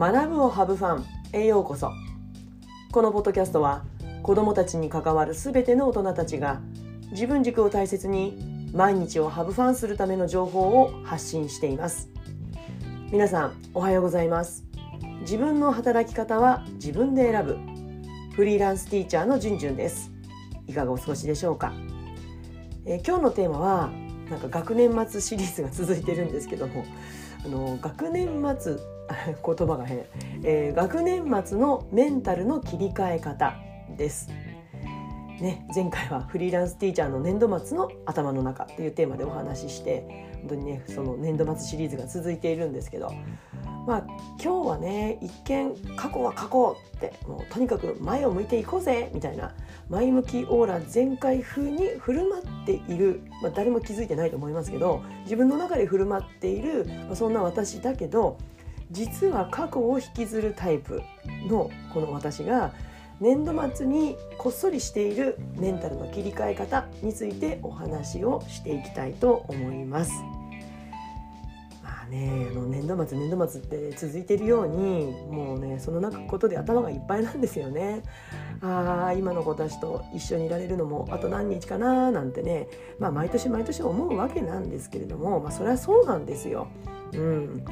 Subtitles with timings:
[0.00, 1.92] 学ぶをハブファンへようこそ。
[2.90, 3.84] このポッドキャストは
[4.22, 6.62] 子どもたちに関わるすべての大人たちが
[7.10, 12.08] 自分軸を大切に毎日をハブファンするための情報を発信しています。
[13.12, 14.64] 皆さんおはようございます。
[15.20, 17.58] 自分の働き方は自分で選ぶ。
[18.34, 20.10] フリーランスティーチャーのじゅんじゅんです。
[20.66, 21.74] いかがお過ごしでしょうか、
[22.86, 23.90] え、今日のテーマは
[24.30, 26.86] なんか学年末シリーズが続いてるんですけども
[27.44, 28.28] あの学年
[28.58, 28.78] 末
[29.44, 30.04] 言葉が変、
[30.44, 33.54] えー、学年末のメンタルの切り替え方
[33.96, 34.28] です。
[35.40, 40.04] ね、前回はフリーランスティーチャーの年度末の頭の中っていうテーマでお話しして
[40.40, 43.10] 本当にねその年度末シリーズが続いているんですけど
[43.86, 44.06] まあ
[44.42, 49.54] 今日はね一見過去は過去ってもうとにかく前を向いていこうぜみたいな
[49.88, 58.36] 前向きオーラ全開風に振る舞っている、まあ、誰も気づいてないと思いますけど自分の中で振る舞っている、まあ、そんな私だけど
[58.90, 61.02] 実は過去を引きずるタイプ
[61.48, 62.72] のこの私が
[63.20, 70.12] 年度末にこっそりしているメンタルの切り替え方についてお話をしていきたいと思います。
[71.82, 78.02] まあね、あの年度末年度末って続いているようにもうねその中ことで頭がいっぱいなんですよね。
[78.62, 82.68] ああ今の子たちと一緒にいられるのもあと何日かななんてね、
[82.98, 86.68] まあ、毎年毎年思うわけなんですけれども、まあ、それはそうなんですよ。
[87.12, 87.64] うん、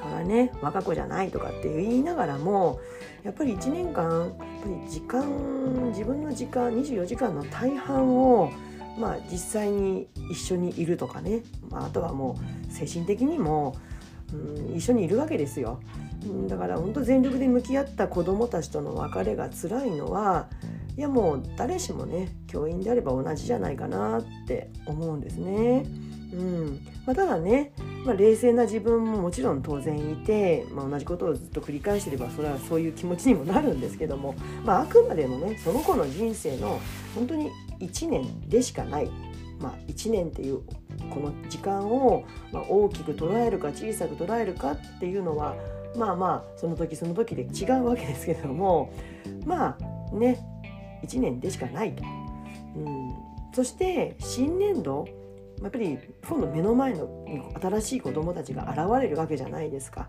[0.00, 2.80] からね我が子じゃないとかって言いながらも
[3.24, 8.50] やっぱり1年間やっぱり時間自分の時間24時間の大半を
[8.98, 12.38] まあ実際に一緒にいるとかね、まあ、あとはも
[12.70, 13.76] う精神的にも、
[14.32, 15.80] うん、一緒にいるわけですよ。
[16.48, 20.48] だから本当全力で向き合った子どもたちとの別れが辛いのは
[20.96, 25.84] いやもう誰しもね教員であれば同じじゃないかなって思うんですね。
[26.32, 27.72] うんまあ、ただね、
[28.08, 36.80] まあ、冷静な自分ももちろん当然いて、まあ、同じことをずっと繰り返してればそれはそういう気持ちにもなるんですけども、まあ、あくまでもねその子の人生の
[37.14, 39.10] 本当に1年でしかない、
[39.60, 40.62] まあ、1年っていう
[41.10, 45.54] この時間を、ま、大きく捉えるか小さく捉えるかっていうのは
[45.94, 48.90] まあまあその時その時で違うわけですけども
[49.44, 50.38] まあね
[51.04, 52.02] 1年でしかないと。
[52.74, 53.14] うん、
[53.52, 55.06] そして新年度
[55.62, 55.98] やっぱり
[56.28, 57.24] 今度目の前の
[57.60, 60.08] 新しい子どもたちが現れるわけじゃないですか。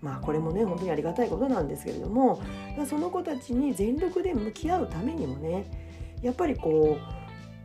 [0.00, 2.40] まあこれもね本当にありがたいことなんですけれども
[2.86, 6.98] その子たちに全力で向き合うためにもねやっぱりこ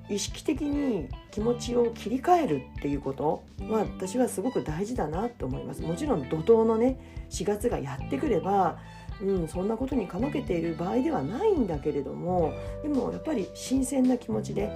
[0.09, 5.81] う意識的に気持ちを切り替えるっていうことは私はすごく大事だなと思います。
[5.81, 8.77] もちろん怒涛のね4月がやってくれば
[9.21, 12.53] うん、そんなことにかまけている場合ではないんだけれども
[12.83, 14.69] でもやっぱり新鮮な気持ちで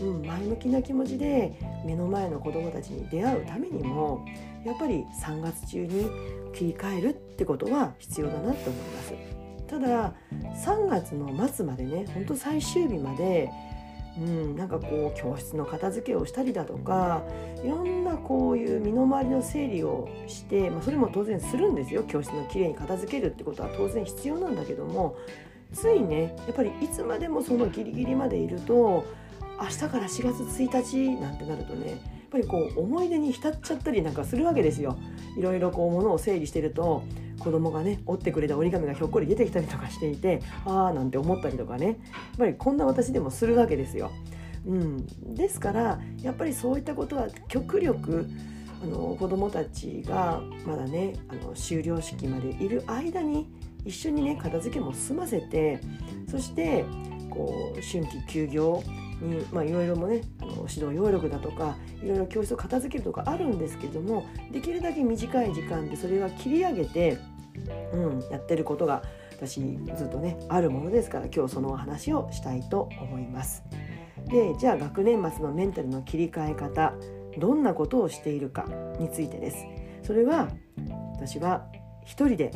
[0.00, 1.52] うん、前向きな気持ちで
[1.84, 4.24] 目の前の子どもたちに出会うためにも
[4.64, 6.10] やっぱり3月中に
[6.52, 9.14] 切り替えるってことは必要だなと思います。
[9.66, 10.14] ただ
[10.64, 13.50] 3月の末までねほんと最終日まで
[14.18, 17.22] うん、なんかこう教室の片付けをしたりだとか
[17.62, 22.02] いろんなこういう身の回りの整理をして、まあ、それも当然するんですよ。
[22.04, 25.16] 教室のきれいに片付けるってことは当然必要なんだけども
[25.72, 29.04] ついねやっぱりいつまでもそのギリギリまでいると
[29.60, 31.98] 明日から4月1日なんてなるとねやっ
[32.30, 34.98] ぱりこう思い出に浸っちゃったりなんかするわけですよ。
[35.38, 37.04] いろいろこう物を整理してると
[37.46, 41.96] 子供がね折ってくれた折り紙がひょっこり出てきたりとかしていてああなんて思ったりとかねやっ
[42.38, 44.10] ぱりこんな私でもするわけですよ。
[44.66, 48.28] うん、ですからやっぱりそういったことは極力
[48.82, 53.46] あの子どもたちがまだねあの終了式までいる間に
[53.84, 55.78] 一緒にね片付けも済ませて
[56.28, 56.84] そして
[57.30, 58.82] こう春季休業
[59.20, 67.18] に、まあ、いろいろもねあの指導要力だとかいろいろ教室を片付けるとかあるんですけどもできるだけ短い時間でそれは切り上げて、
[67.92, 69.02] うん、やってることが
[69.32, 69.60] 私
[69.96, 73.62] ずっとねあるものですから今日そのお話をしたいと思います。
[74.28, 76.94] でじゃあ学年末のメンタルの切り替え方
[77.38, 78.66] どんなことをしているか
[78.98, 79.58] についてです。
[80.02, 80.48] それは
[81.14, 81.66] 私は
[82.04, 82.50] 一人で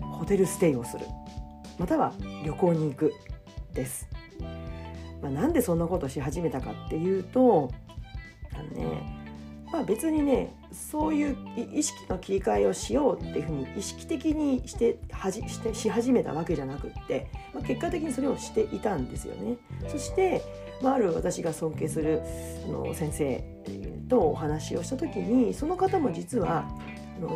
[0.00, 1.06] ホテルステイをする
[1.78, 2.12] または
[2.44, 3.12] 旅行に行く
[3.72, 4.08] です。
[5.22, 7.70] まあ、なんでそんなことし始めたかっていうと
[8.52, 9.17] あのね
[9.72, 11.36] まあ、別にねそういう
[11.72, 19.56] 意識の切り替えをしようっていうふうに意識的にしてはじしてし始めたわけじゃなくって、まあ、結果的にそれをしていたんですよね。
[19.88, 20.42] そして、
[20.82, 22.22] まあ、ある私が尊敬する
[22.66, 23.44] あの先生
[24.08, 26.68] とお話をした時にその方も実は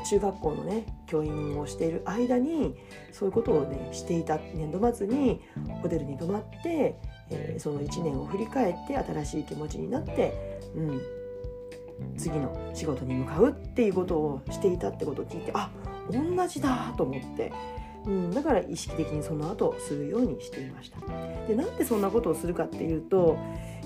[0.08, 2.74] 中学校のね教員をしている間に
[3.10, 5.40] そういうことをねしていた年度末に
[5.82, 6.96] ホテルに泊まって
[7.32, 11.00] えー、その1年を振り返って新しい気持ちになって、うん、
[12.16, 15.70] 次の仕事に向かうっていうことをしていたってことを聞いてあ
[16.10, 17.52] 同じだと思って、
[18.06, 20.98] うん、だから意識的にその後するようにしていました。
[21.46, 23.38] でなんでそんなことをするかっていうと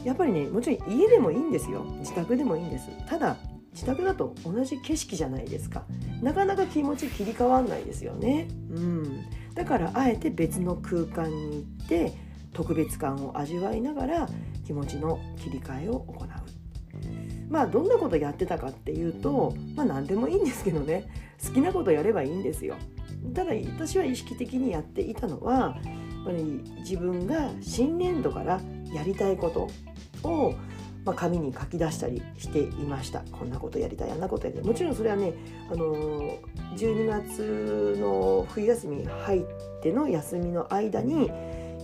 [0.05, 1.85] やっぱりねもちろん家でもいいんですよ。
[1.99, 2.88] 自宅でもいいんです。
[3.06, 3.37] ただ
[3.73, 5.85] 自宅だと同じ景色じゃないですか。
[6.23, 9.25] なかなか気持ち切り替わんないですよね、うん、
[9.55, 12.12] だからあえて別の空間に行って
[12.55, 14.29] 特別感を味わいながら
[14.64, 16.29] 気持ちの切り替えを行う。
[17.48, 21.08] まあどんなことやってたかっていうとまあ何でもいいんですけどね。
[21.44, 22.76] 好きなことやればいいんですよ。
[23.34, 26.43] ただ私は意識的にやっていたのはやっぱり
[26.78, 28.60] 自分が新年度から
[28.93, 30.54] やりたいことを
[31.06, 33.20] まあ、紙に書き出したりしていました。
[33.31, 34.66] こんなことやりたいあんなことやりたい。
[34.66, 35.32] もちろんそれはね、
[35.70, 35.94] あの
[36.76, 39.42] 12月の冬休み入っ
[39.82, 41.31] ての休みの間に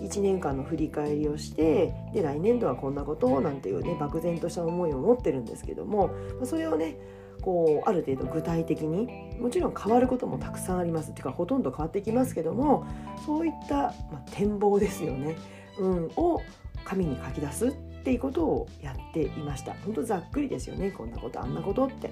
[0.03, 6.11] 1年間の振り返りをしてで来年度はこんなことなんていうね漠然とした思いを持ってるんですけども
[6.45, 6.97] それをね
[7.43, 9.09] こうある程度具体的に
[9.39, 11.11] もちろん変わることもたくさんあります。
[11.11, 12.87] っていうかほとんど変わってきますけども
[13.27, 15.37] そういった、まあ、展望ですよね、
[15.79, 16.41] うん、を
[16.85, 17.73] 紙に書き出すっ
[18.05, 19.75] ていうことをやっていました。
[19.85, 20.91] 本当ざっくりですよね。
[20.91, 22.11] こんなことあんなことって、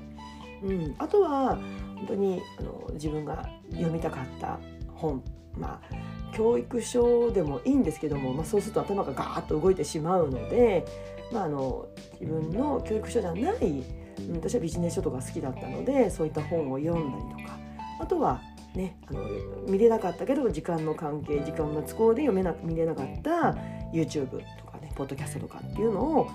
[0.63, 1.57] うん、あとは
[1.97, 4.59] 本当にあの自分が読みたかった
[4.95, 5.23] 本。
[5.56, 10.85] まあ教育書でもいいんですけども、まあ、そうすると頭がガーッと動いてしまうので、
[11.32, 11.88] まあ、あの
[12.20, 17.58] 自分の教育書じゃない、うん、私はビジネス書とか好きだったのでそういった本を読んだりとか
[18.00, 18.41] あとは
[18.75, 19.29] ね、あの
[19.67, 23.56] 見れなかったけど時間の関係時間の都合で読めな見れなかった
[23.93, 24.37] YouTube と
[24.70, 26.31] かねポッドキャストとかっていうのを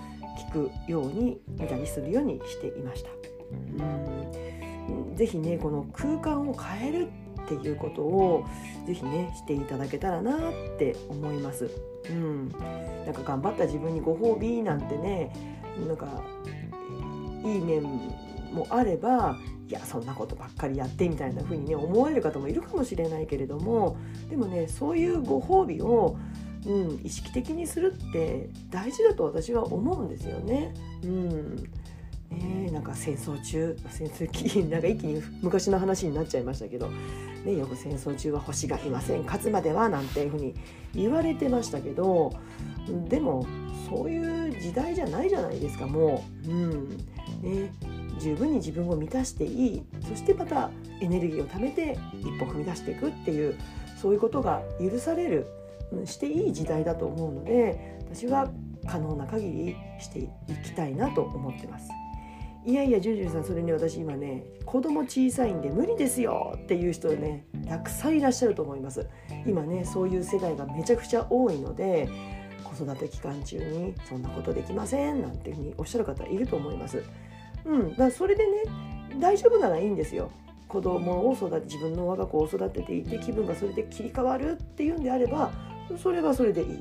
[0.52, 3.10] 聞くように見たりするようにしていました。
[3.80, 7.08] うんぜひねこの空間を変える
[7.46, 8.46] っていうことを
[8.86, 11.70] ぜひねしていただけたらなって思います。
[12.10, 12.50] うん、
[13.06, 15.34] なんか頑張った自分にご褒美なんてね
[15.88, 16.08] なんか
[17.44, 17.84] いい面
[18.54, 19.38] もあれば
[19.68, 23.98] いやそんなことばっかりやってみたいな風にね思われる方もいるかもしれないけれども
[24.30, 26.18] でもねそういうご褒美を
[26.66, 30.74] うん、意識的にするって大事だと私は思うんですよね。
[31.04, 31.70] うん
[32.32, 36.90] ね、なんか戦争中戦争なんか一気に昔の話になっちゃいましたけど、
[37.46, 40.56] ね、よく戦争中は星がいません勝つまではなんていうふうに
[40.94, 42.34] 言われてましたけど
[43.08, 43.46] でも
[43.90, 46.98] そういう時代じゃないじゃないですかもう、うん。
[47.42, 47.72] ね、
[48.20, 49.84] 十分に自分を満たしていい。
[50.10, 50.72] そしてまた
[51.02, 53.56] エネルギーを貯めて一歩踏み出していくっていう
[54.02, 55.48] そういうことが許される
[56.06, 58.50] していい時代だと思うので私は
[58.88, 60.30] 可能な限りしてい
[60.64, 61.90] きたいなと思ってます。
[62.66, 69.08] いやいやジュジュさんそれに私今ね子供小さいんで無理ですよっていう人ねたくさんいらっしゃると思います。
[69.46, 72.10] 今ねそういう世代がめちゃくちゃ多いので
[72.64, 77.04] 子育て期間中にそんなことできませんなんていうふうにおっしゃる方いると思います。
[77.66, 78.64] うんだそれでね
[79.20, 80.32] 大丈夫ならいいんですよ。
[80.68, 85.52] 子供を育て自分の我が子を育てていて気分がそれで切り替わるっていうんであれば
[86.02, 86.80] それはそれでいい。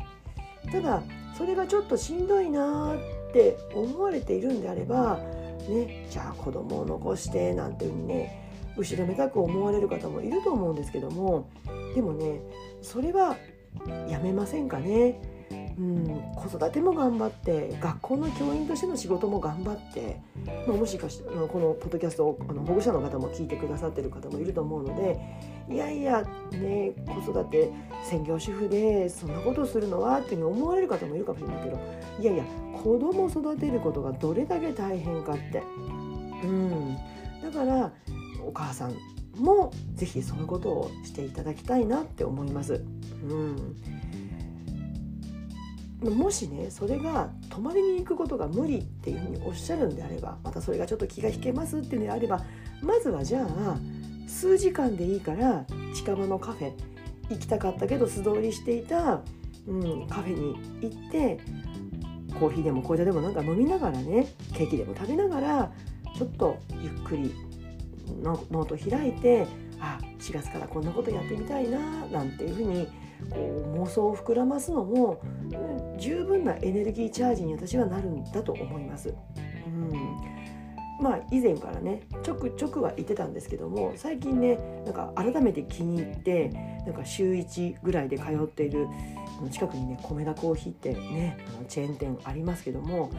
[0.73, 1.03] ただ
[1.37, 5.21] それがちょっとしんどいなって思われているんであれば
[5.69, 8.45] ねじゃあ子供を残してなんていうふうにね
[8.77, 11.49] 後ろめたく思われる方もいると思うんですけども
[11.95, 12.41] でもね
[12.83, 13.37] それは
[14.09, 15.21] やめませんかね。
[15.79, 16.07] うん、
[16.37, 20.21] 子育ても頑張って学校の教員としての仕事も頑張って、
[20.67, 25.19] まあ、もしかしてこのポッドキャストをあの保護者の方も聞いてくださってる方もいると思うので
[25.69, 27.73] いやいやね子育て
[28.05, 31.81] 専業主婦でそんなことするのはっていうふうに思われる方もいるかもしれないけど
[32.21, 32.45] いやいや
[32.83, 35.63] 子供を育てることがどれだけ大変かって、
[36.45, 36.97] うん、
[37.43, 37.93] だから
[38.47, 38.95] お母さん
[39.37, 42.85] も是非そういうことをしていただきたいなって思います。
[43.29, 43.77] うん。
[46.11, 52.45] もしねそれが泊まりに行くことが無理っていうふうにおっしゃるんであればまたそれがちょっと気が引けますっていうのであれば
[52.83, 53.77] まずはじゃあ
[54.27, 56.73] 数時間でいいから近場のカフェ
[57.31, 59.21] 行きたかったけど素通りしていた、
[59.67, 61.41] うん、カフェに行って
[62.39, 65.73] コーヒーでも紅茶でもなんか飲みながらねケーキでも食べながら
[66.17, 67.35] ちょっとゆっくり
[68.23, 69.47] ノート開いて
[69.81, 72.89] あ4月からこんなことやってみたいななんていうふうに
[73.31, 73.37] こ
[73.75, 75.21] う妄想を膨らますのも
[75.99, 79.15] 十分なエネルギーチャージに私はなるんだと思います。
[79.67, 80.35] うん。
[81.01, 86.51] まあ以前からねちょくちょくは言ってたんですけども最近ねなんか改めて気に入って
[86.87, 88.87] なんか週1ぐらいで通っている
[89.51, 93.11] 近くにね米田コーヒーってねあのチェーン店ありますけども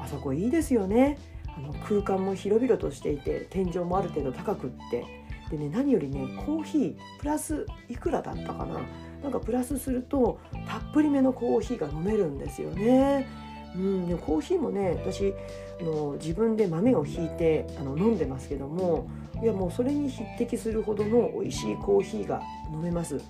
[0.00, 1.18] あそこいいですよね。
[1.56, 5.04] あの空間も広々としていて天井もある程度高くって。
[5.50, 8.80] でね何よりねコーヒープラスいくらだったかな。
[9.24, 10.38] なんかプラスすると
[10.68, 13.26] たっぷりめのコーヒーが飲めるんですよね。
[13.74, 15.34] うん、でもコーヒーもね私
[15.80, 19.08] あの自分で豆をひいてあの飲んでますけども
[19.42, 22.40] いやもうそれに匹敵するほどの美味しいコーヒーが
[22.72, 23.20] 飲めます。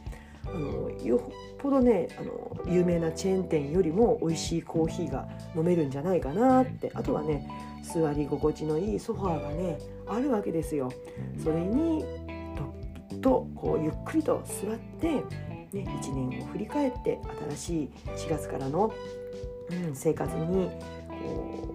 [0.46, 1.20] あのよっ
[1.56, 7.48] ぽどねあの有名なチェーン店よりも美味しいコーヒーが飲めるんじゃないかなってあとはね
[7.82, 10.90] 座り心地のいいソファーがねあるわけですよ。
[11.42, 12.04] それに
[12.56, 15.22] とっとこうゆっくりと座って、
[15.74, 17.20] ね、1年を振り返って
[17.56, 18.94] 新しい4月からの、
[19.70, 20.70] うん、生活に
[21.08, 21.74] こ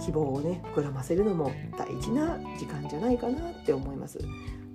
[0.00, 4.18] う希望をね膨らませるのも大事な時間じゃないかなって思います。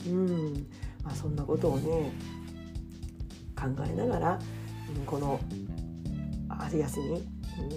[0.07, 0.67] うん
[1.03, 2.11] まあ、そんなことをね
[3.55, 4.39] 考えながら、
[4.97, 5.39] うん、この
[6.49, 7.23] 春休み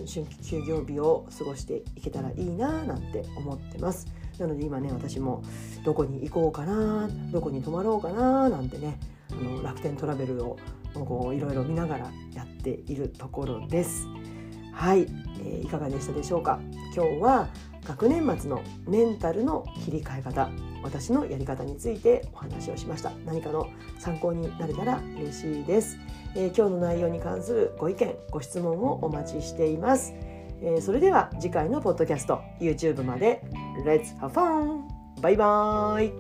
[0.07, 4.07] 春季休業日を過ごしていけたらいいななんて思ってます
[4.39, 5.43] なので今ね私も
[5.85, 8.99] どこに行こうかなどこに泊まろうかななんてね
[9.39, 10.57] あの楽天トラベルを
[10.95, 14.07] こういろいろ見ながらやっているところです。
[14.73, 15.07] はい、
[15.41, 16.61] えー、いかがでしたでしょうか？
[16.95, 17.49] 今日は
[17.85, 20.51] 学年末のメンタルの切り替え方
[20.83, 23.13] 私のやり方についてお話をしました。
[23.25, 25.97] 何かの参考になれたら嬉しいです、
[26.35, 30.13] えー、今日の内容に関するご意見ご質問をお待ちしています、
[30.61, 33.43] えー、それでは次回のポッドキャスト YouTube まで。
[33.85, 34.83] Let's have fun!
[35.21, 36.13] バイバイ